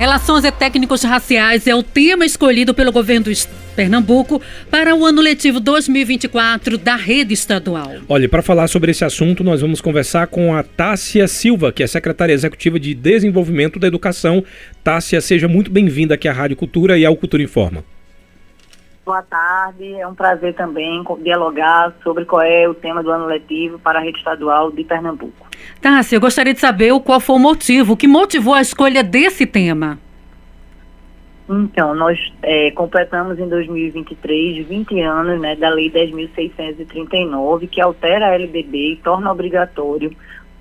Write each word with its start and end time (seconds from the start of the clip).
Relações 0.00 0.44
técnicos 0.56 1.02
raciais 1.02 1.66
é 1.66 1.74
o 1.74 1.82
tema 1.82 2.24
escolhido 2.24 2.72
pelo 2.72 2.92
governo 2.92 3.32
de 3.32 3.48
Pernambuco 3.74 4.40
para 4.70 4.94
o 4.94 5.04
ano 5.04 5.20
letivo 5.20 5.58
2024 5.58 6.78
da 6.78 6.94
rede 6.94 7.34
estadual. 7.34 7.96
Olha, 8.08 8.28
para 8.28 8.40
falar 8.40 8.68
sobre 8.68 8.92
esse 8.92 9.04
assunto, 9.04 9.42
nós 9.42 9.60
vamos 9.60 9.80
conversar 9.80 10.28
com 10.28 10.54
a 10.54 10.62
Tássia 10.62 11.26
Silva, 11.26 11.72
que 11.72 11.82
é 11.82 11.86
secretária 11.88 12.32
executiva 12.32 12.78
de 12.78 12.94
Desenvolvimento 12.94 13.80
da 13.80 13.88
Educação. 13.88 14.44
Tássia, 14.84 15.20
seja 15.20 15.48
muito 15.48 15.68
bem-vinda 15.68 16.14
aqui 16.14 16.28
à 16.28 16.32
Rádio 16.32 16.56
Cultura 16.56 16.96
e 16.96 17.04
ao 17.04 17.16
Cultura 17.16 17.42
Informa. 17.42 17.82
Boa 19.08 19.22
tarde, 19.22 19.94
é 19.94 20.06
um 20.06 20.14
prazer 20.14 20.52
também 20.52 21.02
dialogar 21.22 21.94
sobre 22.02 22.26
qual 22.26 22.42
é 22.42 22.68
o 22.68 22.74
tema 22.74 23.02
do 23.02 23.10
ano 23.10 23.24
letivo 23.24 23.78
para 23.78 24.00
a 24.00 24.02
rede 24.02 24.18
estadual 24.18 24.70
de 24.70 24.84
Pernambuco. 24.84 25.48
Tássia, 25.80 26.16
eu 26.16 26.20
gostaria 26.20 26.52
de 26.52 26.60
saber 26.60 26.92
qual 27.00 27.18
foi 27.18 27.36
o 27.36 27.38
motivo, 27.38 27.94
o 27.94 27.96
que 27.96 28.06
motivou 28.06 28.52
a 28.52 28.60
escolha 28.60 29.02
desse 29.02 29.46
tema. 29.46 29.98
Então, 31.48 31.94
nós 31.94 32.18
é, 32.42 32.70
completamos 32.72 33.38
em 33.38 33.48
2023 33.48 34.66
20 34.68 35.00
anos 35.00 35.40
né, 35.40 35.56
da 35.56 35.70
Lei 35.70 35.90
10.639, 35.90 37.66
que 37.66 37.80
altera 37.80 38.26
a 38.26 38.34
LDB 38.34 38.92
e 38.92 38.96
torna 38.96 39.32
obrigatório 39.32 40.14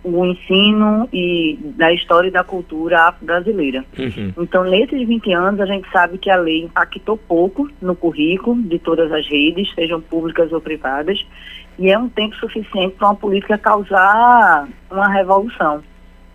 o 0.04 0.26
ensino 0.26 1.08
e 1.12 1.58
da 1.76 1.92
história 1.92 2.30
e 2.30 2.32
da 2.32 2.44
cultura 2.44 3.08
afro-brasileira. 3.08 3.84
Uhum. 3.98 4.34
Então, 4.38 4.64
nesses 4.64 5.06
20 5.08 5.34
anos, 5.34 5.60
a 5.60 5.66
gente 5.66 5.90
sabe 5.92 6.18
que 6.18 6.30
a 6.30 6.38
lei 6.38 6.64
impactou 6.64 7.18
pouco 7.18 7.70
no 7.82 7.96
currículo 7.96 8.62
de 8.62 8.80
todas 8.80 9.12
as 9.12 9.28
redes, 9.28 9.74
sejam 9.74 10.00
públicas 10.00 10.52
ou 10.52 10.62
privadas, 10.62 11.26
e 11.78 11.92
é 11.92 11.98
um 11.98 12.10
tempo 12.10 12.36
suficiente 12.38 12.96
para 12.96 13.10
uma 13.10 13.16
política 13.16 13.58
causar 13.58 14.68
uma 14.90 15.10
revolução. 15.10 15.84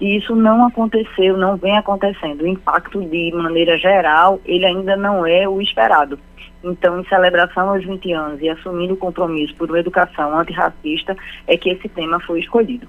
E 0.01 0.17
isso 0.17 0.35
não 0.35 0.67
aconteceu, 0.67 1.37
não 1.37 1.57
vem 1.57 1.77
acontecendo. 1.77 2.43
O 2.43 2.47
impacto, 2.47 3.01
de 3.03 3.33
maneira 3.33 3.79
geral, 3.79 4.41
ele 4.45 4.67
ainda 4.67 4.97
não 4.97 5.25
é 5.25 5.49
o 5.49 5.61
esperado. 5.61 6.19
Então, 6.65 7.01
em 7.01 7.05
celebração 7.05 7.71
aos 7.71 7.85
20 7.85 8.13
anos 8.13 8.41
e 8.41 8.49
assumindo 8.49 8.95
o 8.95 8.97
compromisso 8.97 9.55
por 9.55 9.69
uma 9.69 9.81
educação 9.81 10.39
antirracista, 10.39 11.17
é 11.47 11.57
que 11.57 11.71
esse 11.71 11.89
tema 11.89 12.21
foi 12.21 12.41
escolhido. 12.41 12.87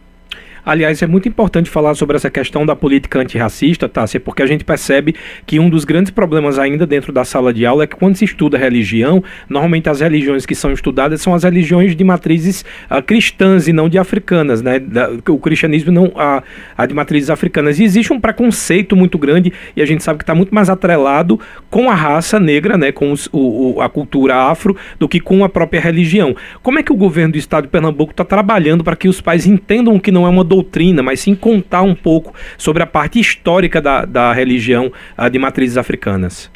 Aliás, 0.66 1.02
é 1.02 1.08
muito 1.08 1.28
importante 1.28 1.69
falar 1.69 1.94
sobre 1.94 2.16
essa 2.16 2.30
questão 2.30 2.66
da 2.66 2.73
política 2.73 3.19
antirracista, 3.19 3.89
Tássia, 3.89 4.17
porque 4.17 4.42
a 4.42 4.45
gente 4.45 4.64
percebe 4.64 5.14
que 5.45 5.59
um 5.59 5.69
dos 5.69 5.83
grandes 5.83 6.09
problemas 6.09 6.58
ainda 6.58 6.88
dentro 6.88 7.11
da 7.11 7.25
sala 7.25 7.53
de 7.53 7.66
aula 7.66 7.83
é 7.83 7.88
que 7.88 7.97
quando 7.97 8.16
se 8.16 8.23
estuda 8.23 8.58
religião, 8.58 9.22
normalmente 9.50 9.89
as 9.89 10.00
religiões 10.00 10.45
que 10.45 10.56
são 10.56 10.72
estudadas 10.72 11.22
são 11.22 11.34
as 11.34 11.44
religiões 11.44 11.95
de 11.95 12.03
matrizes 12.03 12.64
uh, 12.89 13.02
cristãs 13.02 13.67
e 13.67 13.73
não 13.73 13.89
de 13.89 13.97
africanas, 13.97 14.61
né? 14.61 14.80
Da, 14.80 15.09
o 15.28 15.38
cristianismo 15.38 15.91
não 15.91 16.14
a, 16.16 16.41
a 16.78 16.86
de 16.86 16.94
matrizes 16.94 17.30
africanas. 17.30 17.78
E 17.80 17.84
existe 17.84 18.14
um 18.14 18.19
preconceito 18.19 18.95
muito 18.95 19.17
grande 19.17 19.52
e 19.75 19.81
a 19.81 19.86
gente 19.86 20.02
sabe 20.02 20.19
que 20.19 20.23
está 20.23 20.34
muito 20.34 20.56
mais 20.56 20.69
atrelado 20.69 21.39
com 21.69 21.89
a 21.89 21.94
raça 21.94 22.39
negra, 22.39 22.78
né? 22.78 22.94
Com 22.94 23.11
os, 23.11 23.28
o, 23.34 23.75
o, 23.75 23.81
a 23.81 23.89
cultura 23.89 24.36
afro 24.36 24.78
do 24.97 25.09
que 25.09 25.19
com 25.19 25.44
a 25.44 25.50
própria 25.50 25.81
religião. 25.81 26.34
Como 26.61 26.80
é 26.80 26.84
que 26.84 26.94
o 26.94 26.95
governo 26.95 27.34
do 27.34 27.38
estado 27.38 27.64
de 27.64 27.69
Pernambuco 27.69 28.11
está 28.11 28.23
trabalhando 28.23 28.81
para 28.81 28.95
que 28.95 29.09
os 29.09 29.19
pais 29.19 29.45
entendam 29.45 30.00
que 30.00 30.11
não 30.11 30.25
é 30.25 30.30
uma 30.30 30.44
doutrina, 30.54 31.02
mas 31.02 31.20
sim 31.20 31.34
contar 31.34 31.82
um 31.82 31.96
pouco 31.96 32.34
sobre 32.58 32.84
a 32.84 32.86
parte 32.86 33.20
histórica 33.20 33.82
da, 33.82 34.06
da 34.06 34.32
religião 34.32 34.92
uh, 35.18 35.30
de 35.30 35.40
matrizes 35.40 35.78
africanas. 35.78 36.52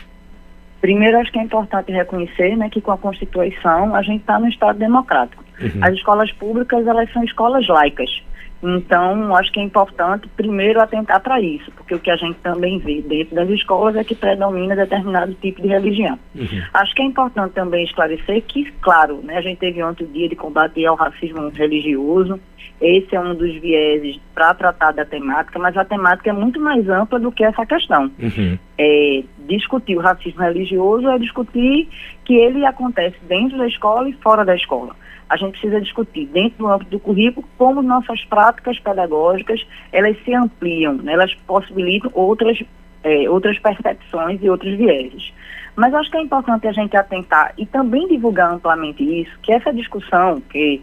Primeiro, 0.80 1.18
acho 1.18 1.32
que 1.32 1.40
é 1.40 1.42
importante 1.42 1.92
reconhecer 1.92 2.56
né, 2.56 2.70
que 2.70 2.80
com 2.80 2.92
a 2.92 2.98
Constituição 2.98 3.96
a 3.96 4.02
gente 4.04 4.22
está 4.22 4.40
no 4.40 4.48
Estado 4.48 4.78
democrático. 4.78 5.44
Uhum. 5.60 5.80
As 5.82 5.94
escolas 5.96 6.32
públicas, 6.34 6.86
elas 6.86 7.12
são 7.12 7.24
escolas 7.24 7.68
laicas. 7.68 8.22
Então, 8.62 9.36
acho 9.36 9.52
que 9.52 9.60
é 9.60 9.64
importante, 9.64 10.28
primeiro, 10.36 10.82
atentar 10.82 11.22
para 11.22 11.40
isso, 11.40 11.72
porque 11.72 11.94
o 11.94 12.00
que 12.00 12.10
a 12.10 12.16
gente 12.16 12.40
também 12.40 12.80
vê 12.80 13.02
dentro 13.02 13.36
das 13.36 13.50
escolas 13.50 13.96
é 13.96 14.04
que 14.04 14.16
predomina 14.16 14.76
determinado 14.76 15.34
tipo 15.36 15.62
de 15.62 15.68
religião. 15.68 16.18
Uhum. 16.36 16.64
Acho 16.74 16.96
que 16.96 17.02
é 17.02 17.06
importante 17.06 17.54
também 17.54 17.84
esclarecer 17.84 18.42
que, 18.44 18.72
claro, 18.82 19.22
né, 19.24 19.38
a 19.38 19.42
gente 19.42 19.60
teve 19.60 19.82
ontem 19.84 20.06
o 20.06 20.08
dia 20.08 20.28
de 20.28 20.36
combater 20.36 20.86
ao 20.86 20.96
racismo 20.96 21.50
religioso, 21.50 22.40
esse 22.80 23.16
é 23.16 23.20
um 23.20 23.34
dos 23.34 23.56
vieses 23.60 24.20
para 24.36 24.54
tratar 24.54 24.92
da 24.92 25.04
temática, 25.04 25.58
mas 25.58 25.76
a 25.76 25.84
temática 25.84 26.30
é 26.30 26.34
muito 26.34 26.60
mais 26.60 26.88
ampla 26.88 27.20
do 27.20 27.32
que 27.32 27.44
essa 27.44 27.66
questão. 27.66 28.12
Uhum. 28.20 28.58
É, 28.78 29.24
discutir 29.48 29.98
o 29.98 30.02
racismo 30.02 30.42
religioso 30.42 31.08
é 31.10 31.18
discutir 31.18 31.88
que 32.24 32.36
ele 32.36 32.66
acontece 32.66 33.18
dentro 33.28 33.58
da 33.58 33.68
escola 33.68 34.08
e 34.10 34.14
fora 34.14 34.46
da 34.46 34.56
escola 34.56 34.96
a 35.30 35.36
gente 35.36 35.52
precisa 35.52 35.82
discutir 35.82 36.26
dentro 36.28 36.60
do 36.60 36.68
âmbito 36.68 36.92
do 36.92 37.00
currículo 37.00 37.48
como 37.58 37.82
nossas 37.82 38.24
práticas 38.26 38.80
pedagógicas 38.80 39.66
elas 39.92 40.18
se 40.24 40.34
ampliam, 40.34 40.94
né? 40.94 41.14
elas 41.14 41.34
possibilitam 41.46 42.12
outras, 42.14 42.62
é, 43.04 43.30
outras 43.30 43.60
percepções 43.60 44.42
e 44.42 44.50
outros 44.50 44.76
vieses. 44.78 45.34
Mas 45.78 45.94
acho 45.94 46.10
que 46.10 46.18
é 46.18 46.22
importante 46.22 46.68
a 46.68 46.72
gente 46.72 46.98
atentar 46.98 47.54
e 47.56 47.64
também 47.68 48.08
divulgar 48.08 48.52
amplamente 48.52 49.04
isso, 49.04 49.32
que 49.44 49.54
essa 49.54 49.72
discussão, 49.72 50.42
que 50.50 50.82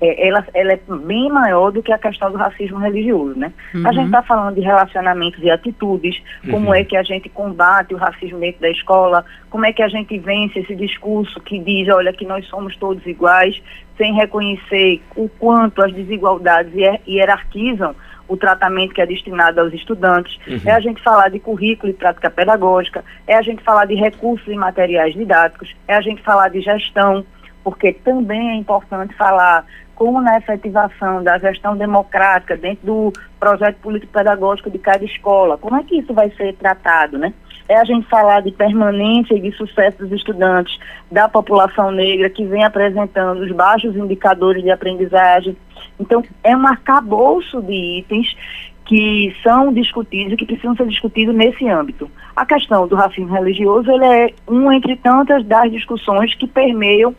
é, 0.00 0.26
ela, 0.26 0.42
ela, 0.54 0.72
é 0.72 0.80
bem 1.06 1.28
maior 1.28 1.70
do 1.70 1.82
que 1.82 1.92
a 1.92 1.98
questão 1.98 2.32
do 2.32 2.38
racismo 2.38 2.78
religioso, 2.78 3.38
né? 3.38 3.52
Uhum. 3.74 3.86
A 3.86 3.92
gente 3.92 4.06
está 4.06 4.22
falando 4.22 4.54
de 4.54 4.62
relacionamentos 4.62 5.42
e 5.42 5.50
atitudes, 5.50 6.20
como 6.50 6.68
uhum. 6.68 6.74
é 6.74 6.82
que 6.82 6.96
a 6.96 7.02
gente 7.02 7.28
combate 7.28 7.92
o 7.92 7.98
racismo 7.98 8.40
dentro 8.40 8.62
da 8.62 8.70
escola, 8.70 9.22
como 9.50 9.66
é 9.66 9.72
que 9.72 9.82
a 9.82 9.88
gente 9.88 10.18
vence 10.18 10.60
esse 10.60 10.74
discurso 10.74 11.38
que 11.40 11.58
diz, 11.58 11.88
olha, 11.90 12.10
que 12.10 12.24
nós 12.24 12.46
somos 12.46 12.74
todos 12.78 13.04
iguais, 13.06 13.62
sem 13.98 14.14
reconhecer 14.14 15.02
o 15.14 15.28
quanto 15.28 15.84
as 15.84 15.92
desigualdades 15.92 16.72
hierarquizam 17.06 17.94
o 18.32 18.36
tratamento 18.38 18.94
que 18.94 19.02
é 19.02 19.06
destinado 19.06 19.60
aos 19.60 19.74
estudantes, 19.74 20.38
uhum. 20.48 20.60
é 20.64 20.72
a 20.72 20.80
gente 20.80 21.02
falar 21.02 21.28
de 21.28 21.38
currículo 21.38 21.92
e 21.92 21.94
prática 21.94 22.30
pedagógica, 22.30 23.04
é 23.26 23.36
a 23.36 23.42
gente 23.42 23.62
falar 23.62 23.84
de 23.84 23.94
recursos 23.94 24.48
e 24.48 24.56
materiais 24.56 25.12
didáticos, 25.12 25.76
é 25.86 25.94
a 25.94 26.00
gente 26.00 26.22
falar 26.22 26.48
de 26.48 26.62
gestão, 26.62 27.26
porque 27.62 27.92
também 27.92 28.52
é 28.52 28.54
importante 28.54 29.14
falar 29.16 29.66
como 29.94 30.20
na 30.20 30.38
efetivação 30.38 31.22
da 31.22 31.38
gestão 31.38 31.76
democrática 31.76 32.56
dentro 32.56 32.86
do 32.86 33.12
projeto 33.38 33.76
político-pedagógico 33.76 34.70
de 34.70 34.78
cada 34.78 35.04
escola, 35.04 35.58
como 35.58 35.76
é 35.76 35.82
que 35.82 35.98
isso 35.98 36.12
vai 36.12 36.30
ser 36.30 36.54
tratado, 36.54 37.18
né? 37.18 37.32
É 37.68 37.76
a 37.76 37.84
gente 37.84 38.08
falar 38.08 38.40
de 38.40 38.50
permanência 38.50 39.34
e 39.34 39.40
de 39.40 39.52
sucesso 39.52 39.98
dos 39.98 40.12
estudantes, 40.12 40.78
da 41.10 41.28
população 41.28 41.90
negra 41.90 42.28
que 42.28 42.44
vem 42.44 42.64
apresentando 42.64 43.40
os 43.40 43.52
baixos 43.52 43.96
indicadores 43.96 44.62
de 44.62 44.70
aprendizagem. 44.70 45.56
Então, 45.98 46.22
é 46.42 46.56
um 46.56 46.66
arcabouço 46.66 47.62
de 47.62 47.98
itens 48.00 48.36
que 48.84 49.34
são 49.42 49.72
discutidos 49.72 50.32
e 50.32 50.36
que 50.36 50.44
precisam 50.44 50.74
ser 50.76 50.86
discutidos 50.88 51.34
nesse 51.34 51.66
âmbito. 51.68 52.10
A 52.34 52.44
questão 52.44 52.86
do 52.86 52.96
racismo 52.96 53.32
religioso 53.32 53.90
ele 53.90 54.04
é 54.04 54.34
um 54.48 54.72
entre 54.72 54.96
tantas 54.96 55.44
das 55.46 55.70
discussões 55.70 56.34
que 56.34 56.46
permeiam 56.46 57.14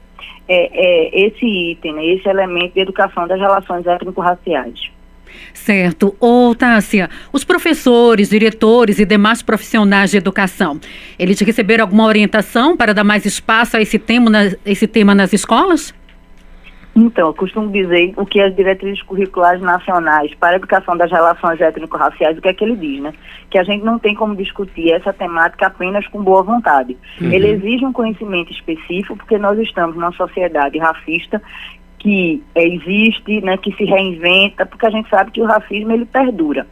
é, 0.47 0.69
é, 0.73 1.25
esse 1.27 1.45
item, 1.45 1.93
né, 1.93 2.05
esse 2.05 2.27
elemento 2.27 2.73
de 2.73 2.81
educação 2.81 3.27
das 3.27 3.39
relações 3.39 3.85
étnico-raciais. 3.85 4.91
Certo. 5.53 6.15
Ô, 6.19 6.53
Tássia, 6.53 7.09
os 7.31 7.43
professores, 7.43 8.29
diretores 8.29 8.99
e 8.99 9.05
demais 9.05 9.41
profissionais 9.41 10.11
de 10.11 10.17
educação, 10.17 10.79
eles 11.17 11.39
receberam 11.39 11.85
alguma 11.85 12.05
orientação 12.05 12.77
para 12.77 12.93
dar 12.93 13.03
mais 13.03 13.25
espaço 13.25 13.77
a 13.77 13.81
esse 13.81 13.97
tema, 13.97 14.29
esse 14.65 14.87
tema 14.87 15.15
nas 15.15 15.33
escolas? 15.33 15.93
Então, 16.95 17.27
eu 17.27 17.33
costumo 17.33 17.71
dizer 17.71 18.13
o 18.17 18.25
que 18.25 18.39
as 18.39 18.55
diretrizes 18.55 19.01
curriculares 19.01 19.61
nacionais 19.61 20.31
para 20.35 20.51
a 20.51 20.55
educação 20.57 20.95
das 20.95 21.11
relações 21.11 21.59
étnico-raciais, 21.59 22.37
o 22.37 22.41
que 22.41 22.49
é 22.49 22.53
que 22.53 22.63
ele 22.63 22.75
diz, 22.75 23.01
né? 23.01 23.13
Que 23.49 23.57
a 23.57 23.63
gente 23.63 23.83
não 23.83 23.97
tem 23.97 24.13
como 24.13 24.35
discutir 24.35 24.91
essa 24.91 25.11
temática 25.11 25.67
apenas 25.67 26.07
com 26.07 26.23
boa 26.23 26.43
vontade. 26.43 26.95
Uhum. 27.19 27.31
Ele 27.31 27.49
exige 27.49 27.83
um 27.83 27.91
conhecimento 27.91 28.51
específico, 28.51 29.17
porque 29.17 29.39
nós 29.39 29.57
estamos 29.57 29.95
numa 29.95 30.11
sociedade 30.11 30.77
racista 30.77 31.41
que 31.97 32.43
existe, 32.53 33.41
né, 33.41 33.55
que 33.57 33.71
se 33.75 33.85
reinventa, 33.85 34.65
porque 34.65 34.85
a 34.85 34.89
gente 34.89 35.09
sabe 35.09 35.31
que 35.31 35.41
o 35.41 35.45
racismo 35.45 35.93
ele 35.93 36.05
perdura. 36.05 36.67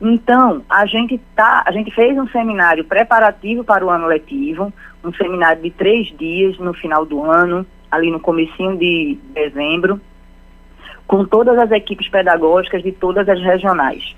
Então, 0.00 0.62
a 0.68 0.84
gente 0.84 1.18
tá, 1.34 1.64
a 1.66 1.72
gente 1.72 1.90
fez 1.92 2.16
um 2.18 2.28
seminário 2.28 2.84
preparativo 2.84 3.64
para 3.64 3.84
o 3.84 3.88
ano 3.88 4.06
letivo, 4.06 4.72
um 5.02 5.12
seminário 5.14 5.62
de 5.62 5.70
três 5.70 6.14
dias 6.18 6.58
no 6.58 6.74
final 6.74 7.06
do 7.06 7.22
ano, 7.22 7.66
ali 7.94 8.10
no 8.10 8.20
comecinho 8.20 8.76
de 8.76 9.18
dezembro, 9.32 10.00
com 11.06 11.24
todas 11.24 11.58
as 11.58 11.70
equipes 11.70 12.08
pedagógicas 12.08 12.82
de 12.82 12.92
todas 12.92 13.28
as 13.28 13.40
regionais. 13.40 14.14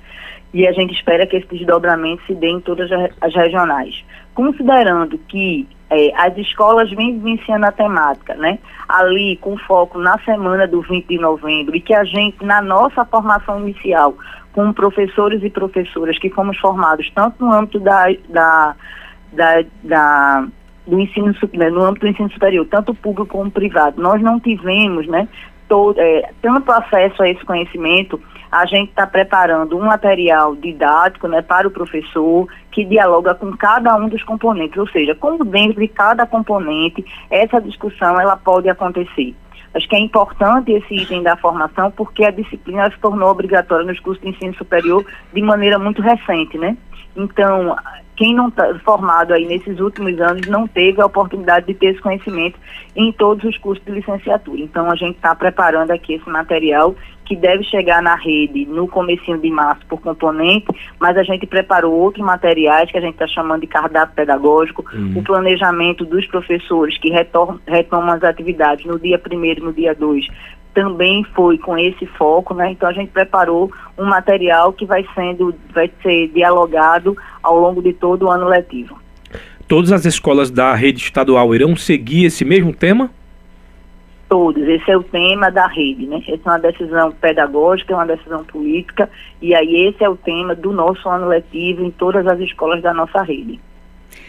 E 0.55 0.67
a 0.67 0.73
gente 0.73 0.95
espera 0.95 1.27
que 1.27 1.37
esse 1.37 1.49
desdobramento 1.49 2.23
se 2.27 2.35
dê 2.35 2.49
em 2.49 2.61
todas 2.61 2.91
as 3.21 3.35
regionais. 3.35 4.05
Considerando 4.35 5.19
que 5.19 5.69
é, 5.91 6.13
as 6.17 6.37
escolas 6.39 6.91
vêm 6.91 7.19
vivenciando 7.19 7.67
a 7.67 7.73
temática, 7.73 8.35
né? 8.35 8.59
Ali 8.89 9.37
com 9.37 9.57
foco 9.59 9.99
na 9.99 10.19
semana 10.21 10.67
do 10.67 10.81
20 10.83 11.07
de 11.07 11.19
novembro 11.19 11.77
e 11.77 11.81
que 11.81 11.95
a 11.95 12.05
gente, 12.05 12.45
na 12.45 12.63
nossa 12.63 13.05
formação 13.05 13.61
inicial, 13.61 14.15
com 14.53 14.73
professores 14.73 15.43
e 15.43 15.51
professoras 15.51 16.19
que 16.19 16.31
fomos 16.31 16.59
formados 16.59 17.11
tanto 17.15 17.45
no 17.45 17.53
âmbito 17.53 17.79
da, 17.79 18.07
da, 18.29 18.75
da, 19.33 19.65
da 19.83 20.49
do 20.87 21.01
ensino 21.01 21.35
né, 21.55 21.71
no 21.71 21.83
âmbito 21.83 22.07
do 22.07 22.11
ensino 22.11 22.31
superior, 22.31 22.67
tanto 22.71 22.95
público 22.95 23.27
como 23.27 23.51
privado, 23.51 24.01
nós 24.01 24.21
não 24.23 24.39
tivemos, 24.39 25.07
né, 25.07 25.29
todo, 25.69 25.99
é, 25.99 26.31
tanto 26.41 26.71
acesso 26.71 27.23
a 27.23 27.29
esse 27.29 27.45
conhecimento, 27.45 28.21
a 28.51 28.65
gente 28.67 28.91
está 28.91 29.07
preparando 29.07 29.77
um 29.77 29.85
material 29.85 30.55
didático 30.55 31.27
né, 31.29 31.43
para 31.43 31.67
o 31.67 31.71
professor 31.71 32.47
que 32.71 32.85
dialoga 32.85 33.35
com 33.35 33.57
cada 33.57 33.95
um 33.97 34.09
dos 34.09 34.23
componentes, 34.23 34.79
ou 34.79 34.89
seja, 34.89 35.15
como 35.15 35.45
dentro 35.45 35.81
de 35.81 35.89
cada 35.89 36.27
componente 36.27 37.05
essa 37.31 37.61
discussão 37.61 38.21
ela 38.21 38.37
pode 38.37 38.69
acontecer. 38.69 39.35
Acho 39.77 39.87
que 39.91 39.95
é 39.95 39.99
importante 39.99 40.73
esse 40.73 40.95
item 40.95 41.23
da 41.23 41.37
formação 41.37 41.91
porque 41.91 42.25
a 42.25 42.31
disciplina 42.31 42.91
se 42.91 42.99
tornou 42.99 43.29
obrigatória 43.29 43.85
nos 43.85 44.01
cursos 44.01 44.23
de 44.23 44.31
ensino 44.31 44.55
superior 44.55 45.05
de 45.35 45.43
maneira 45.43 45.79
muito 45.79 46.01
recente, 46.01 46.57
né? 46.57 46.75
Então, 47.15 47.77
quem 48.17 48.35
não 48.35 48.49
está 48.49 48.75
formado 48.79 49.35
aí 49.35 49.45
nesses 49.45 49.79
últimos 49.79 50.19
anos 50.19 50.47
não 50.49 50.67
teve 50.67 51.03
a 51.03 51.07
oportunidade 51.07 51.67
de 51.67 51.75
ter 51.75 51.89
esse 51.89 52.01
conhecimento 52.01 52.59
em 52.95 53.13
todos 53.13 53.45
os 53.45 53.59
cursos 53.59 53.85
de 53.85 53.93
licenciatura. 53.93 54.61
Então, 54.63 54.91
a 54.91 54.95
gente 54.95 55.17
está 55.17 55.35
preparando 55.35 55.91
aqui 55.91 56.15
esse 56.15 56.29
material 56.29 56.95
que 57.27 57.37
deve 57.37 57.65
chegar 57.65 58.01
na 58.01 58.15
rede 58.15 58.65
no 58.65 58.89
comecinho 58.89 59.39
de 59.39 59.51
março 59.51 59.85
por 59.87 60.01
componente, 60.01 60.67
mas 60.99 61.17
a 61.17 61.23
gente 61.23 61.47
preparou 61.47 61.93
outros 61.93 62.25
materiais 62.25 62.91
que 62.91 62.97
a 62.97 63.01
gente 63.01 63.15
está 63.15 63.27
chamando 63.27 63.63
de 63.63 63.67
cardápio 63.67 64.15
pedagógico, 64.15 64.85
uhum. 64.95 65.15
o 65.17 65.23
planejamento 65.23 66.05
dos 66.05 66.27
professores 66.27 66.97
que 66.99 67.11
retomam 67.11 68.15
as 68.15 68.23
atividades 68.23 68.87
no 68.87 68.99
dia 68.99 69.21
1 69.21 69.65
no 69.65 69.73
dia 69.73 69.95
2 69.95 70.27
também 70.73 71.25
foi 71.35 71.57
com 71.57 71.77
esse 71.79 72.05
foco, 72.05 72.53
né? 72.53 72.71
Então 72.71 72.87
a 72.87 72.93
gente 72.93 73.11
preparou 73.11 73.73
um 73.97 74.05
material 74.05 74.75
que 74.75 74.85
vai 74.85 75.07
sendo, 75.15 75.55
vai 75.75 75.91
ser 76.03 76.29
dialogado 76.29 77.17
ao 77.43 77.59
longo 77.59 77.83
de 77.83 77.95
todo 77.95 78.27
o 78.27 78.31
ano 78.31 78.47
letivo. 78.47 79.01
Todas 79.67 79.91
as 79.91 80.05
escolas 80.05 80.51
da 80.51 80.75
rede 80.75 81.03
estadual 81.03 81.55
irão 81.55 81.75
seguir 81.75 82.27
esse 82.27 82.45
mesmo 82.45 82.75
tema? 82.75 83.11
Todos, 84.29 84.67
esse 84.67 84.91
é 84.91 84.97
o 84.97 85.05
tema 85.05 85.51
da 85.51 85.69
rede, 85.69 86.07
né? 86.07 86.21
Essa 86.27 86.35
é 86.35 86.51
uma 86.51 86.59
decisão 86.59 87.13
pedagógica, 87.13 87.93
é 87.93 87.97
uma 87.97 88.07
decisão 88.07 88.45
política, 88.45 89.09
e 89.41 89.55
aí 89.55 89.87
esse 89.87 90.03
é 90.03 90.09
o 90.09 90.17
tema 90.17 90.55
do 90.55 90.73
nosso 90.73 91.09
ano 91.09 91.29
letivo 91.29 91.85
em 91.85 91.91
todas 91.93 92.27
as 92.27 92.41
escolas 92.41 92.83
da 92.83 92.93
nossa 92.93 93.23
rede. 93.23 93.61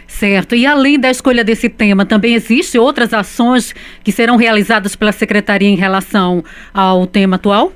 Certo. 0.05 0.55
E 0.55 0.65
além 0.65 0.99
da 0.99 1.09
escolha 1.09 1.44
desse 1.44 1.67
tema, 1.67 2.05
também 2.05 2.33
existem 2.33 2.79
outras 2.79 3.13
ações 3.13 3.73
que 4.03 4.11
serão 4.11 4.38
realizadas 4.38 4.95
pela 4.95 5.11
Secretaria 5.11 5.67
em 5.67 5.75
relação 5.75 6.43
ao 6.73 7.05
tema 7.05 7.35
atual? 7.35 7.71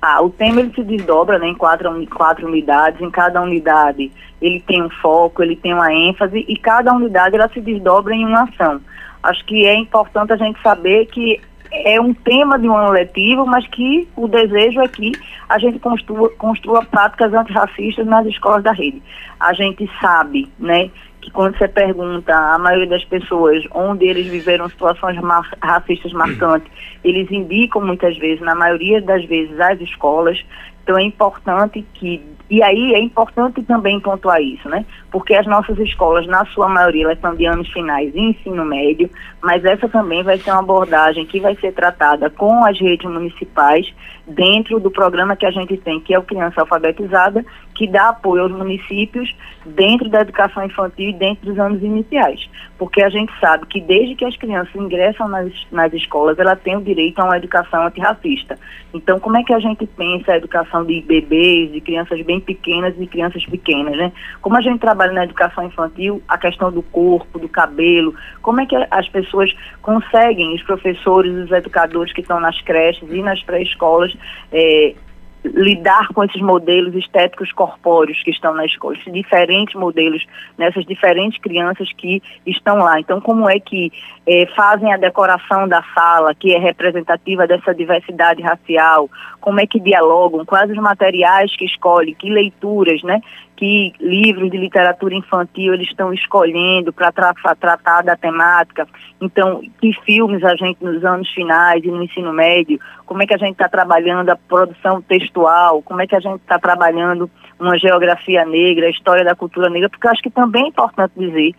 Ah, 0.00 0.20
o 0.20 0.30
tema 0.30 0.60
ele 0.60 0.72
se 0.74 0.82
desdobra 0.82 1.38
né, 1.38 1.46
em 1.46 1.54
quatro, 1.54 1.88
quatro 2.08 2.48
unidades. 2.48 3.00
Em 3.00 3.10
cada 3.10 3.40
unidade 3.40 4.10
ele 4.40 4.60
tem 4.66 4.82
um 4.82 4.90
foco, 4.90 5.42
ele 5.42 5.54
tem 5.54 5.72
uma 5.72 5.92
ênfase 5.92 6.44
e 6.48 6.56
cada 6.56 6.92
unidade 6.92 7.36
ela 7.36 7.48
se 7.48 7.60
desdobra 7.60 8.12
em 8.12 8.26
uma 8.26 8.42
ação. 8.42 8.80
Acho 9.22 9.44
que 9.44 9.66
é 9.66 9.74
importante 9.74 10.32
a 10.32 10.36
gente 10.36 10.60
saber 10.62 11.06
que 11.06 11.40
é 11.72 12.00
um 12.00 12.12
tema 12.12 12.58
de 12.58 12.68
um 12.68 12.76
ano 12.76 12.92
letivo, 12.92 13.46
mas 13.46 13.66
que 13.68 14.06
o 14.14 14.28
desejo 14.28 14.80
é 14.80 14.88
que 14.88 15.12
a 15.48 15.58
gente 15.58 15.78
construa, 15.78 16.28
construa 16.30 16.84
práticas 16.84 17.32
antirracistas 17.32 18.06
nas 18.06 18.26
escolas 18.26 18.62
da 18.62 18.72
rede. 18.72 19.02
A 19.40 19.52
gente 19.54 19.90
sabe, 20.00 20.50
né, 20.58 20.90
que 21.20 21.30
quando 21.30 21.56
você 21.56 21.68
pergunta 21.68 22.34
a 22.34 22.58
maioria 22.58 22.88
das 22.88 23.04
pessoas 23.04 23.64
onde 23.72 24.04
eles 24.04 24.26
viveram 24.26 24.68
situações 24.68 25.18
mar 25.20 25.48
racistas 25.62 26.12
marcantes, 26.12 26.70
eles 27.02 27.30
indicam 27.30 27.80
muitas 27.80 28.18
vezes, 28.18 28.40
na 28.40 28.54
maioria 28.54 29.00
das 29.00 29.24
vezes, 29.24 29.58
as 29.58 29.80
escolas. 29.80 30.44
Então 30.82 30.98
é 30.98 31.02
importante 31.02 31.84
que 31.94 32.20
e 32.52 32.62
aí 32.62 32.92
é 32.92 33.00
importante 33.00 33.62
também 33.62 33.98
pontuar 33.98 34.38
isso, 34.42 34.68
né? 34.68 34.84
Porque 35.10 35.34
as 35.34 35.46
nossas 35.46 35.78
escolas, 35.78 36.26
na 36.26 36.44
sua 36.44 36.68
maioria, 36.68 37.04
elas 37.06 37.18
são 37.18 37.34
de 37.34 37.46
anos 37.46 37.66
finais 37.72 38.14
e 38.14 38.20
ensino 38.20 38.62
médio, 38.62 39.08
mas 39.40 39.64
essa 39.64 39.88
também 39.88 40.22
vai 40.22 40.36
ser 40.36 40.50
uma 40.50 40.60
abordagem 40.60 41.24
que 41.24 41.40
vai 41.40 41.56
ser 41.56 41.72
tratada 41.72 42.28
com 42.28 42.62
as 42.66 42.78
redes 42.78 43.10
municipais 43.10 43.90
dentro 44.26 44.78
do 44.78 44.90
programa 44.90 45.34
que 45.34 45.46
a 45.46 45.50
gente 45.50 45.78
tem, 45.78 45.98
que 45.98 46.12
é 46.12 46.18
o 46.18 46.22
Criança 46.22 46.60
Alfabetizada, 46.60 47.42
que 47.74 47.86
dá 47.86 48.10
apoio 48.10 48.42
aos 48.42 48.52
municípios 48.52 49.34
dentro 49.64 50.08
da 50.08 50.20
educação 50.20 50.64
infantil 50.64 51.10
e 51.10 51.12
dentro 51.12 51.46
dos 51.46 51.58
anos 51.58 51.82
iniciais. 51.82 52.48
Porque 52.78 53.02
a 53.02 53.08
gente 53.08 53.32
sabe 53.40 53.66
que 53.66 53.80
desde 53.80 54.14
que 54.14 54.24
as 54.24 54.36
crianças 54.36 54.74
ingressam 54.74 55.28
nas, 55.28 55.52
nas 55.70 55.92
escolas, 55.92 56.38
ela 56.38 56.56
tem 56.56 56.76
o 56.76 56.80
direito 56.82 57.20
a 57.20 57.24
uma 57.24 57.36
educação 57.36 57.86
antirracista. 57.86 58.58
Então, 58.92 59.18
como 59.20 59.36
é 59.36 59.44
que 59.44 59.54
a 59.54 59.58
gente 59.58 59.86
pensa 59.86 60.32
a 60.32 60.36
educação 60.36 60.84
de 60.84 61.00
bebês, 61.00 61.72
de 61.72 61.80
crianças 61.80 62.20
bem 62.22 62.40
pequenas 62.40 62.94
e 62.98 63.06
crianças 63.06 63.44
pequenas, 63.46 63.96
né? 63.96 64.12
Como 64.40 64.56
a 64.56 64.60
gente 64.60 64.80
trabalha 64.80 65.12
na 65.12 65.24
educação 65.24 65.64
infantil, 65.64 66.22
a 66.28 66.36
questão 66.36 66.70
do 66.70 66.82
corpo, 66.82 67.38
do 67.38 67.48
cabelo, 67.48 68.14
como 68.42 68.60
é 68.60 68.66
que 68.66 68.76
as 68.90 69.08
pessoas 69.08 69.54
conseguem, 69.80 70.54
os 70.54 70.62
professores, 70.62 71.32
os 71.32 71.50
educadores 71.50 72.12
que 72.12 72.20
estão 72.20 72.40
nas 72.40 72.60
creches 72.62 73.08
e 73.10 73.22
nas 73.22 73.42
pré-escolas, 73.42 74.14
é, 74.52 74.94
lidar 75.44 76.08
com 76.08 76.22
esses 76.22 76.40
modelos 76.40 76.94
estéticos 76.94 77.50
corpóreos 77.52 78.22
que 78.22 78.30
estão 78.30 78.54
na 78.54 78.64
escola, 78.64 78.96
esses 78.96 79.12
diferentes 79.12 79.74
modelos 79.74 80.24
nessas 80.56 80.84
diferentes 80.86 81.40
crianças 81.40 81.88
que 81.92 82.22
estão 82.46 82.78
lá. 82.78 83.00
Então, 83.00 83.20
como 83.20 83.48
é 83.50 83.58
que 83.58 83.92
é, 84.26 84.46
fazem 84.54 84.92
a 84.92 84.96
decoração 84.96 85.66
da 85.66 85.82
sala, 85.94 86.34
que 86.34 86.54
é 86.54 86.58
representativa 86.58 87.46
dessa 87.46 87.74
diversidade 87.74 88.40
racial? 88.40 89.10
Como 89.40 89.60
é 89.60 89.66
que 89.66 89.80
dialogam? 89.80 90.44
Quais 90.44 90.70
os 90.70 90.78
materiais 90.78 91.54
que 91.56 91.64
escolhem? 91.64 92.14
Que 92.14 92.30
leituras, 92.30 93.02
né? 93.02 93.20
Que 93.56 93.92
livros 94.00 94.50
de 94.50 94.56
literatura 94.56 95.14
infantil 95.14 95.74
eles 95.74 95.88
estão 95.88 96.12
escolhendo 96.12 96.92
para 96.92 97.12
tra 97.12 97.34
tratar 97.58 98.02
da 98.02 98.16
temática. 98.16 98.86
Então, 99.20 99.62
que 99.80 99.92
filmes 100.04 100.42
a 100.42 100.56
gente 100.56 100.82
nos 100.82 101.04
anos 101.04 101.28
finais 101.30 101.84
e 101.84 101.88
no 101.88 102.02
ensino 102.02 102.32
médio, 102.32 102.80
como 103.06 103.22
é 103.22 103.26
que 103.26 103.34
a 103.34 103.38
gente 103.38 103.52
está 103.52 103.68
trabalhando 103.68 104.30
a 104.30 104.36
produção 104.36 105.00
textual, 105.02 105.82
como 105.82 106.00
é 106.00 106.06
que 106.06 106.16
a 106.16 106.20
gente 106.20 106.40
está 106.40 106.58
trabalhando 106.58 107.30
uma 107.58 107.78
geografia 107.78 108.44
negra, 108.44 108.86
a 108.86 108.90
história 108.90 109.24
da 109.24 109.34
cultura 109.34 109.70
negra, 109.70 109.88
porque 109.88 110.06
eu 110.06 110.10
acho 110.10 110.22
que 110.22 110.30
também 110.30 110.64
é 110.64 110.68
importante 110.68 111.12
dizer, 111.16 111.54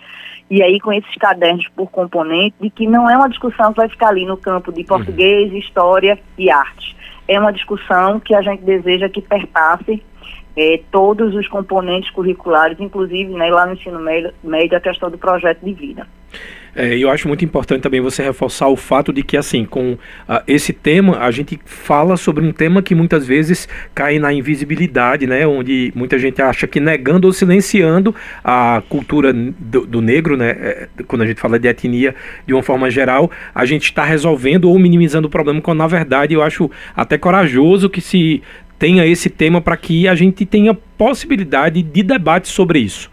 e 0.49 0.61
aí 0.61 0.79
com 0.79 0.91
esses 0.91 1.15
cadernos 1.15 1.67
por 1.69 1.89
componente, 1.89 2.55
de 2.59 2.69
que 2.69 2.85
não 2.85 3.09
é 3.09 3.15
uma 3.15 3.29
discussão 3.29 3.71
que 3.71 3.77
vai 3.77 3.89
ficar 3.89 4.09
ali 4.09 4.25
no 4.25 4.35
campo 4.35 4.71
de 4.71 4.83
português, 4.83 5.51
uhum. 5.51 5.57
história 5.57 6.19
e 6.37 6.49
arte. 6.51 6.95
É 7.27 7.39
uma 7.39 7.53
discussão 7.53 8.19
que 8.19 8.35
a 8.35 8.41
gente 8.41 8.63
deseja 8.63 9.07
que 9.07 9.21
perpasse 9.21 10.03
é, 10.55 10.79
todos 10.91 11.35
os 11.35 11.47
componentes 11.47 12.09
curriculares, 12.11 12.79
inclusive 12.79 13.33
né, 13.33 13.49
lá 13.49 13.65
no 13.65 13.73
ensino 13.73 13.99
médio, 13.99 14.33
médio, 14.43 14.77
a 14.77 14.81
questão 14.81 15.09
do 15.09 15.17
projeto 15.17 15.63
de 15.63 15.73
vida. 15.73 16.07
É, 16.75 16.97
eu 16.97 17.09
acho 17.09 17.27
muito 17.27 17.45
importante 17.45 17.81
também 17.81 18.01
você 18.01 18.23
reforçar 18.23 18.67
o 18.67 18.75
fato 18.75 19.13
de 19.13 19.21
que, 19.21 19.37
assim, 19.37 19.63
com 19.63 19.93
uh, 19.93 19.97
esse 20.47 20.73
tema, 20.73 21.19
a 21.19 21.29
gente 21.29 21.59
fala 21.65 22.17
sobre 22.17 22.43
um 22.43 22.51
tema 22.51 22.81
que 22.81 22.95
muitas 22.95 23.27
vezes 23.27 23.67
cai 23.93 24.17
na 24.17 24.33
invisibilidade, 24.33 25.27
né? 25.27 25.45
Onde 25.45 25.93
muita 25.95 26.17
gente 26.17 26.41
acha 26.41 26.65
que 26.65 26.79
negando 26.79 27.27
ou 27.27 27.33
silenciando 27.33 28.15
a 28.43 28.81
cultura 28.89 29.31
do, 29.31 29.85
do 29.85 30.01
negro, 30.01 30.35
né? 30.35 30.49
É, 30.49 30.87
quando 31.07 31.21
a 31.21 31.27
gente 31.27 31.39
fala 31.39 31.59
de 31.59 31.67
etnia 31.67 32.15
de 32.47 32.53
uma 32.53 32.63
forma 32.63 32.89
geral, 32.89 33.29
a 33.53 33.65
gente 33.65 33.83
está 33.83 34.03
resolvendo 34.03 34.65
ou 34.65 34.79
minimizando 34.79 35.27
o 35.27 35.31
problema, 35.31 35.61
quando 35.61 35.77
na 35.77 35.87
verdade 35.87 36.33
eu 36.33 36.41
acho 36.41 36.71
até 36.95 37.19
corajoso 37.19 37.87
que 37.87 38.01
se 38.01 38.41
tenha 38.83 39.05
esse 39.05 39.29
tema 39.29 39.61
para 39.61 39.77
que 39.77 40.09
a 40.09 40.13
gente 40.13 40.45
tenha 40.45 40.73
possibilidade 40.73 41.81
de 41.81 42.03
debate 42.03 42.49
sobre 42.49 42.79
isso. 42.79 43.09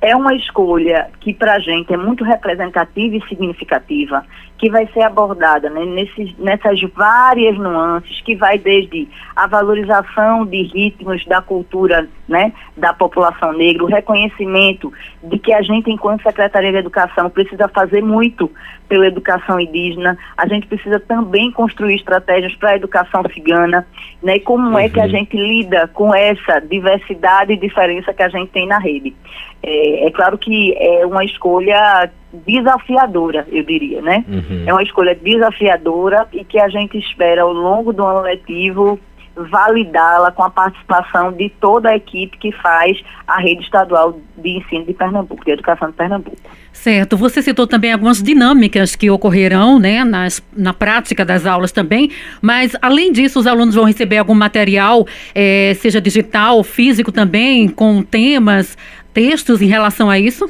É 0.00 0.14
uma 0.14 0.34
escolha 0.34 1.10
que 1.20 1.34
para 1.34 1.54
a 1.54 1.58
gente 1.58 1.92
é 1.92 1.96
muito 1.96 2.22
representativa 2.22 3.16
e 3.16 3.28
significativa, 3.28 4.24
que 4.56 4.70
vai 4.70 4.86
ser 4.88 5.02
abordada 5.02 5.70
né, 5.70 5.84
nesses, 5.84 6.36
nessas 6.38 6.80
várias 6.94 7.56
nuances, 7.56 8.20
que 8.20 8.34
vai 8.34 8.58
desde 8.58 9.08
a 9.34 9.46
valorização 9.46 10.44
de 10.44 10.62
ritmos 10.62 11.24
da 11.26 11.40
cultura 11.40 12.08
né, 12.28 12.52
da 12.76 12.92
população 12.92 13.52
negra, 13.52 13.84
o 13.84 13.86
reconhecimento 13.86 14.92
de 15.22 15.38
que 15.38 15.52
a 15.52 15.62
gente, 15.62 15.90
enquanto 15.90 16.22
Secretaria 16.22 16.72
de 16.72 16.78
Educação, 16.78 17.30
precisa 17.30 17.68
fazer 17.68 18.02
muito 18.02 18.50
pela 18.88 19.06
educação 19.06 19.60
indígena, 19.60 20.16
a 20.36 20.46
gente 20.46 20.66
precisa 20.66 20.98
também 20.98 21.50
construir 21.52 21.96
estratégias 21.96 22.54
para 22.56 22.70
a 22.70 22.76
educação 22.76 23.22
cigana, 23.32 23.86
né, 24.22 24.36
e 24.36 24.40
como 24.40 24.70
uhum. 24.70 24.78
é 24.78 24.88
que 24.88 25.00
a 25.00 25.04
uhum. 25.04 25.10
gente 25.10 25.36
lida 25.36 25.88
com 25.88 26.14
essa 26.14 26.60
diversidade 26.60 27.52
e 27.52 27.56
diferença 27.56 28.12
que 28.12 28.22
a 28.22 28.28
gente 28.28 28.50
tem 28.50 28.66
na 28.66 28.78
rede. 28.78 29.14
É, 29.62 30.06
é 30.06 30.10
claro 30.10 30.38
que 30.38 30.74
é 30.78 31.04
uma 31.06 31.24
escolha 31.24 32.10
desafiadora, 32.32 33.46
eu 33.50 33.62
diria, 33.64 34.02
né? 34.02 34.24
Uhum. 34.28 34.64
É 34.66 34.72
uma 34.72 34.82
escolha 34.82 35.14
desafiadora 35.14 36.26
e 36.32 36.44
que 36.44 36.58
a 36.58 36.68
gente 36.68 36.98
espera 36.98 37.42
ao 37.42 37.52
longo 37.52 37.92
do 37.92 38.04
ano 38.04 38.20
letivo 38.20 39.00
validá-la 39.34 40.32
com 40.32 40.42
a 40.42 40.50
participação 40.50 41.32
de 41.32 41.48
toda 41.60 41.90
a 41.90 41.96
equipe 41.96 42.36
que 42.38 42.52
faz 42.52 42.98
a 43.26 43.40
rede 43.40 43.62
estadual 43.62 44.18
de 44.36 44.58
ensino 44.58 44.84
de 44.84 44.92
Pernambuco, 44.92 45.44
de 45.44 45.52
educação 45.52 45.88
de 45.88 45.94
Pernambuco. 45.94 46.36
Certo. 46.72 47.16
Você 47.16 47.42
citou 47.42 47.66
também 47.66 47.92
algumas 47.92 48.22
dinâmicas 48.22 48.94
que 48.94 49.10
ocorrerão 49.10 49.78
né, 49.78 50.04
nas, 50.04 50.42
na 50.56 50.72
prática 50.72 51.24
das 51.24 51.46
aulas 51.46 51.72
também, 51.72 52.10
mas 52.40 52.76
além 52.80 53.12
disso, 53.12 53.38
os 53.38 53.46
alunos 53.46 53.74
vão 53.74 53.84
receber 53.84 54.18
algum 54.18 54.34
material, 54.34 55.06
é, 55.34 55.72
seja 55.76 56.00
digital, 56.00 56.62
físico 56.62 57.10
também, 57.10 57.68
com 57.68 58.02
temas, 58.02 58.76
textos 59.18 59.60
em 59.60 59.66
relação 59.66 60.08
a 60.08 60.18
isso? 60.18 60.48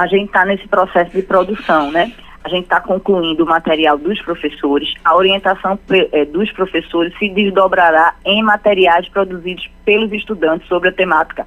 a 0.00 0.06
gente 0.06 0.26
está 0.26 0.44
nesse 0.44 0.66
processo 0.66 1.10
de 1.12 1.22
produção, 1.22 1.90
né? 1.90 2.12
A 2.42 2.48
gente 2.48 2.64
está 2.64 2.80
concluindo 2.80 3.44
o 3.44 3.46
material 3.46 3.98
dos 3.98 4.20
professores. 4.22 4.94
A 5.04 5.14
orientação 5.14 5.78
é, 6.12 6.24
dos 6.24 6.50
professores 6.52 7.12
se 7.18 7.28
desdobrará 7.28 8.14
em 8.24 8.42
materiais 8.42 9.06
produzidos 9.10 9.68
pelos 9.90 10.12
estudantes 10.12 10.68
sobre 10.68 10.90
a 10.90 10.92
temática. 10.92 11.44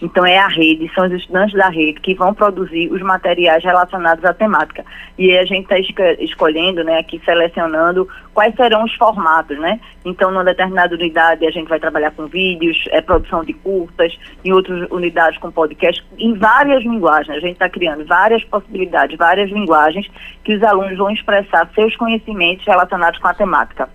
Então 0.00 0.24
é 0.24 0.38
a 0.38 0.46
rede, 0.46 0.88
são 0.94 1.06
os 1.08 1.12
estudantes 1.12 1.58
da 1.58 1.68
rede 1.68 1.98
que 2.00 2.14
vão 2.14 2.32
produzir 2.32 2.88
os 2.92 3.02
materiais 3.02 3.64
relacionados 3.64 4.24
à 4.24 4.32
temática. 4.32 4.84
E 5.18 5.36
a 5.36 5.44
gente 5.44 5.64
está 5.72 6.08
escolhendo, 6.22 6.84
né, 6.84 7.00
aqui 7.00 7.20
selecionando 7.24 8.08
quais 8.32 8.54
serão 8.54 8.84
os 8.84 8.94
formatos, 8.94 9.58
né? 9.58 9.80
Então, 10.04 10.30
numa 10.30 10.44
determinada 10.44 10.94
unidade 10.94 11.44
a 11.44 11.50
gente 11.50 11.68
vai 11.68 11.80
trabalhar 11.80 12.12
com 12.12 12.28
vídeos, 12.28 12.84
é, 12.90 13.00
produção 13.00 13.42
de 13.44 13.54
curtas, 13.54 14.16
em 14.44 14.52
outras 14.52 14.88
unidades 14.88 15.36
com 15.40 15.50
podcast, 15.50 16.00
em 16.16 16.34
várias 16.34 16.84
linguagens. 16.84 17.36
A 17.36 17.40
gente 17.40 17.54
está 17.54 17.68
criando 17.68 18.04
várias 18.06 18.44
possibilidades, 18.44 19.18
várias 19.18 19.50
linguagens 19.50 20.08
que 20.44 20.54
os 20.54 20.62
alunos 20.62 20.96
vão 20.96 21.10
expressar 21.10 21.68
seus 21.74 21.96
conhecimentos 21.96 22.64
relacionados 22.64 23.18
com 23.18 23.26
a 23.26 23.34
temática. 23.34 23.90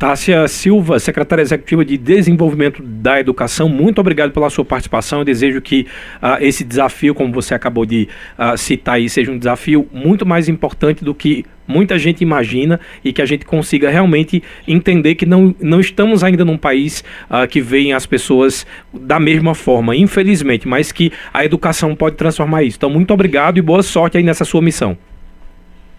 Tássia 0.00 0.48
Silva, 0.48 0.98
secretária 0.98 1.42
executiva 1.42 1.84
de 1.84 1.98
Desenvolvimento 1.98 2.82
da 2.82 3.20
Educação, 3.20 3.68
muito 3.68 4.00
obrigado 4.00 4.32
pela 4.32 4.48
sua 4.48 4.64
participação. 4.64 5.18
Eu 5.18 5.26
desejo 5.26 5.60
que 5.60 5.86
uh, 6.22 6.42
esse 6.42 6.64
desafio, 6.64 7.14
como 7.14 7.30
você 7.34 7.52
acabou 7.52 7.84
de 7.84 8.08
uh, 8.38 8.56
citar 8.56 8.94
aí, 8.94 9.10
seja 9.10 9.30
um 9.30 9.36
desafio 9.36 9.86
muito 9.92 10.24
mais 10.24 10.48
importante 10.48 11.04
do 11.04 11.14
que 11.14 11.44
muita 11.68 11.98
gente 11.98 12.22
imagina 12.22 12.80
e 13.04 13.12
que 13.12 13.20
a 13.20 13.26
gente 13.26 13.44
consiga 13.44 13.90
realmente 13.90 14.42
entender 14.66 15.16
que 15.16 15.26
não, 15.26 15.54
não 15.60 15.80
estamos 15.80 16.24
ainda 16.24 16.46
num 16.46 16.56
país 16.56 17.04
uh, 17.28 17.46
que 17.46 17.60
veem 17.60 17.92
as 17.92 18.06
pessoas 18.06 18.66
da 18.94 19.20
mesma 19.20 19.54
forma, 19.54 19.94
infelizmente, 19.94 20.66
mas 20.66 20.90
que 20.90 21.12
a 21.30 21.44
educação 21.44 21.94
pode 21.94 22.16
transformar 22.16 22.62
isso. 22.62 22.78
Então, 22.78 22.88
muito 22.88 23.12
obrigado 23.12 23.58
e 23.58 23.60
boa 23.60 23.82
sorte 23.82 24.16
aí 24.16 24.24
nessa 24.24 24.46
sua 24.46 24.62
missão. 24.62 24.96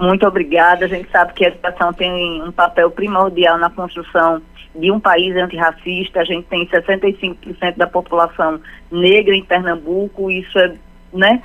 Muito 0.02 0.28
obrigada. 0.28 0.86
A 0.86 0.88
gente 0.88 1.12
sabe 1.12 1.32
que 1.34 1.46
a 1.46 1.50
educação 1.50 1.94
tem 1.94 2.42
um 2.42 2.52
papel 2.52 2.90
primordial 2.90 3.60
na 3.60 3.70
construção 3.70 4.42
de 4.76 4.92
um 4.92 5.00
país 5.00 5.36
antirracista. 5.36 6.22
A 6.22 6.24
gente 6.24 6.48
tem 6.48 6.66
65% 6.66 7.78
da 7.78 7.86
população 7.86 8.60
negra 8.92 9.36
em 9.36 9.46
Pernambuco. 9.46 10.32
Isso 10.32 10.58
é, 10.58 10.74
né? 11.14 11.44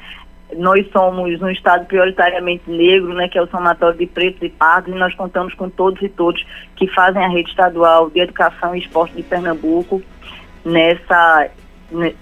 Nós 0.56 0.90
somos 0.90 1.42
um 1.42 1.50
estado 1.50 1.84
prioritariamente 1.84 2.70
negro, 2.70 3.12
né, 3.12 3.28
que 3.28 3.36
é 3.36 3.42
o 3.42 3.48
somatório 3.48 3.98
de 3.98 4.06
pretos 4.06 4.40
e 4.42 4.48
pardos, 4.48 4.94
e 4.94 4.96
nós 4.96 5.12
contamos 5.16 5.52
com 5.54 5.68
todos 5.68 6.00
e 6.00 6.08
todos 6.08 6.42
que 6.76 6.86
fazem 6.86 7.22
a 7.22 7.28
rede 7.28 7.50
estadual 7.50 8.08
de 8.08 8.20
educação 8.20 8.74
e 8.74 8.78
esporte 8.78 9.16
de 9.16 9.24
Pernambuco 9.24 10.00
nessa 10.64 11.50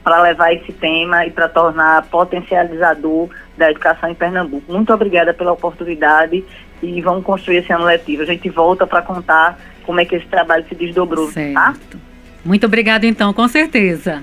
para 0.02 0.22
levar 0.22 0.52
esse 0.52 0.72
tema 0.72 1.26
e 1.26 1.30
para 1.30 1.48
tornar 1.48 2.02
potencializador 2.06 3.28
da 3.56 3.70
educação 3.70 4.10
em 4.10 4.14
Pernambuco. 4.14 4.70
Muito 4.70 4.92
obrigada 4.92 5.32
pela 5.32 5.52
oportunidade 5.52 6.44
e 6.82 7.00
vamos 7.00 7.24
construir 7.24 7.58
esse 7.58 7.72
ano 7.72 7.84
letivo. 7.84 8.22
A 8.22 8.26
gente 8.26 8.48
volta 8.50 8.86
para 8.86 9.02
contar 9.02 9.58
como 9.84 10.00
é 10.00 10.04
que 10.04 10.16
esse 10.16 10.26
trabalho 10.26 10.64
se 10.68 10.74
desdobrou, 10.74 11.26
tá? 11.26 11.32
certo. 11.32 11.98
tá? 11.98 11.98
Muito 12.44 12.66
obrigada 12.66 13.06
então, 13.06 13.32
com 13.32 13.48
certeza. 13.48 14.22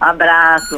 Abraço. 0.00 0.76